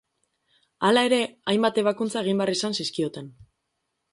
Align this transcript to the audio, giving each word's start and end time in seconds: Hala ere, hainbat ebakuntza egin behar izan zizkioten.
Hala 0.87 1.03
ere, 1.09 1.19
hainbat 1.53 1.77
ebakuntza 1.83 2.25
egin 2.25 2.41
behar 2.43 2.53
izan 2.57 2.77
zizkioten. 2.81 3.33